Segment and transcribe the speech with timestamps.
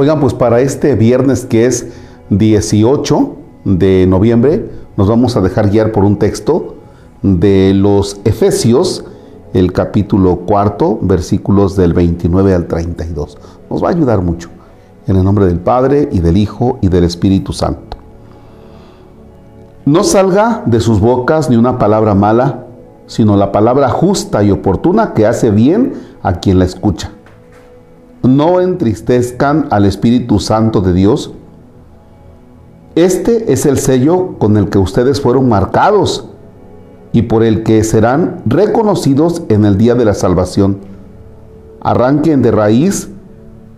[0.00, 1.88] Oigan, pues para este viernes que es
[2.30, 3.36] 18
[3.66, 6.76] de noviembre, nos vamos a dejar guiar por un texto
[7.20, 9.04] de los Efesios,
[9.52, 13.36] el capítulo cuarto, versículos del 29 al 32.
[13.68, 14.48] Nos va a ayudar mucho.
[15.06, 17.98] En el nombre del Padre y del Hijo y del Espíritu Santo.
[19.84, 22.64] No salga de sus bocas ni una palabra mala,
[23.06, 27.10] sino la palabra justa y oportuna que hace bien a quien la escucha.
[28.22, 31.32] No entristezcan al Espíritu Santo de Dios.
[32.94, 36.26] Este es el sello con el que ustedes fueron marcados
[37.12, 40.78] y por el que serán reconocidos en el día de la salvación.
[41.80, 43.08] Arranquen de raíz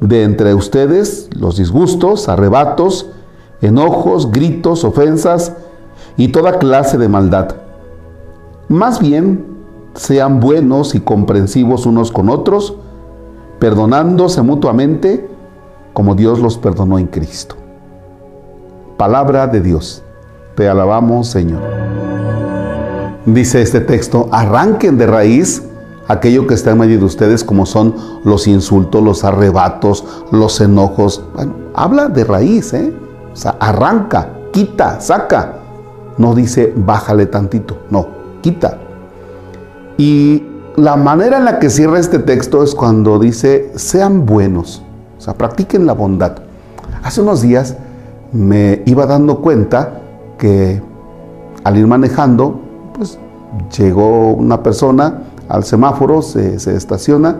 [0.00, 3.10] de entre ustedes los disgustos, arrebatos,
[3.60, 5.52] enojos, gritos, ofensas
[6.16, 7.54] y toda clase de maldad.
[8.68, 9.46] Más bien,
[9.94, 12.74] sean buenos y comprensivos unos con otros,
[13.62, 15.30] perdonándose mutuamente
[15.92, 17.54] como Dios los perdonó en Cristo.
[18.96, 20.02] Palabra de Dios.
[20.56, 21.60] Te alabamos, Señor.
[23.24, 25.62] Dice este texto, arranquen de raíz
[26.08, 31.22] aquello que está en medio de ustedes como son los insultos, los arrebatos, los enojos.
[31.72, 32.92] Habla de raíz, ¿eh?
[33.32, 35.58] O sea, arranca, quita, saca.
[36.18, 38.08] No dice bájale tantito, no,
[38.40, 38.76] quita.
[39.96, 40.48] Y
[40.82, 44.82] la manera en la que cierra este texto es cuando dice, sean buenos,
[45.16, 46.38] o sea, practiquen la bondad.
[47.04, 47.76] Hace unos días
[48.32, 50.00] me iba dando cuenta
[50.38, 50.82] que
[51.62, 52.60] al ir manejando,
[52.94, 53.16] pues
[53.78, 57.36] llegó una persona al semáforo, se, estaciona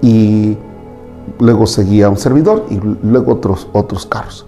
[0.00, 0.56] y
[1.38, 4.46] luego seguía un servidor y luego otros, otros carros.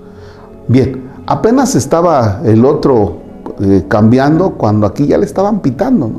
[0.69, 3.19] Bien, apenas estaba el otro
[3.61, 6.11] eh, cambiando cuando aquí ya le estaban pitando.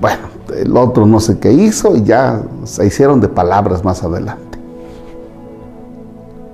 [0.00, 4.58] Bueno, el otro no sé qué hizo y ya se hicieron de palabras más adelante.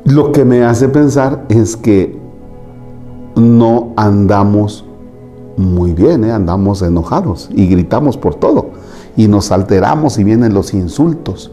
[0.05, 2.19] Lo que me hace pensar es que
[3.37, 4.85] no andamos
[5.57, 6.33] muy bien, ¿eh?
[6.33, 8.71] andamos enojados y gritamos por todo
[9.17, 11.51] y nos alteramos y vienen los insultos.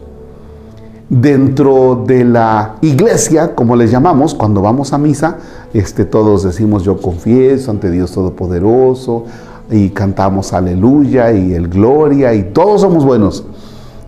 [1.08, 5.38] Dentro de la iglesia, como les llamamos, cuando vamos a misa,
[5.74, 9.24] este, todos decimos yo confieso ante Dios Todopoderoso
[9.70, 13.44] y cantamos aleluya y el gloria y todos somos buenos.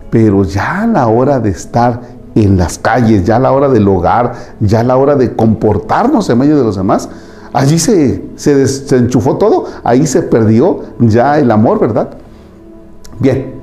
[0.09, 2.01] Pero ya a la hora de estar
[2.35, 6.29] en las calles, ya a la hora del hogar, ya a la hora de comportarnos
[6.29, 7.09] en medio de los demás,
[7.53, 12.09] Allí se, se, enchufó todo, ahí se perdió ya el amor, ¿verdad?
[13.19, 13.53] Bien,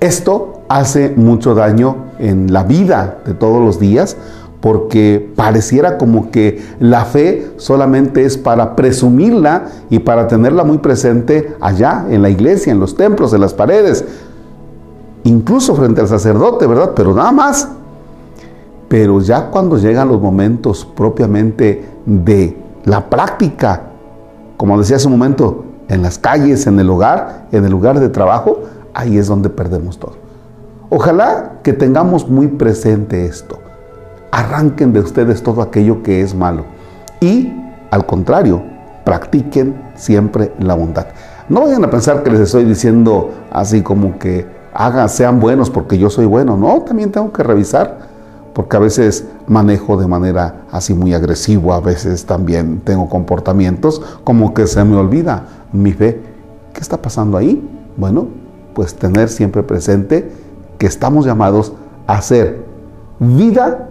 [0.00, 4.18] esto hace mucho daño en la vida de todos los días
[4.60, 11.54] porque pareciera como que la fe solamente es para presumirla y para tenerla muy presente
[11.60, 14.04] allá, en la iglesia, en los templos, en las paredes,
[15.24, 16.92] incluso frente al sacerdote, ¿verdad?
[16.96, 17.68] Pero nada más.
[18.88, 23.82] Pero ya cuando llegan los momentos propiamente de la práctica,
[24.56, 28.08] como decía hace un momento, en las calles, en el hogar, en el lugar de
[28.08, 28.60] trabajo,
[28.92, 30.16] ahí es donde perdemos todo.
[30.90, 33.58] Ojalá que tengamos muy presente esto.
[34.30, 36.64] Arranquen de ustedes todo aquello que es malo.
[37.20, 37.52] Y,
[37.90, 38.62] al contrario,
[39.04, 41.06] practiquen siempre la bondad.
[41.48, 45.98] No vayan a pensar que les estoy diciendo así como que hagan, sean buenos porque
[45.98, 46.56] yo soy bueno.
[46.56, 47.98] No, también tengo que revisar
[48.52, 54.52] porque a veces manejo de manera así muy agresiva, a veces también tengo comportamientos como
[54.52, 56.20] que se me olvida mi fe.
[56.72, 57.66] ¿Qué está pasando ahí?
[57.96, 58.26] Bueno,
[58.74, 60.30] pues tener siempre presente
[60.76, 61.72] que estamos llamados
[62.06, 62.64] a hacer
[63.18, 63.90] vida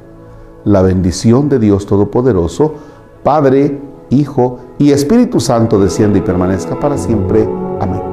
[0.65, 2.75] La bendición de Dios Todopoderoso,
[3.23, 7.47] Padre, Hijo y Espíritu Santo desciende y permanezca para siempre.
[7.79, 8.10] Amén.